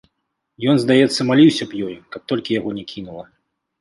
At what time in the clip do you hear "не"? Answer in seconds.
2.79-2.83